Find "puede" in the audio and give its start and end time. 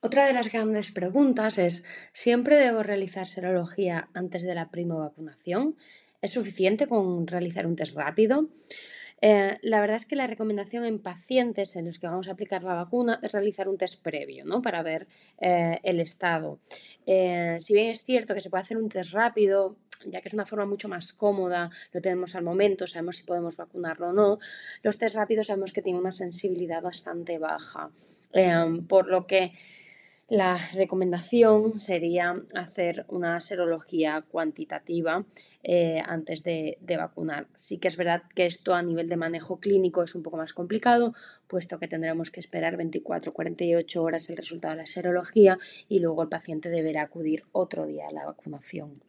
18.50-18.62